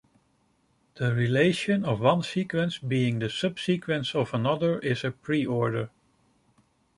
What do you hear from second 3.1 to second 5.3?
the subsequence of another is a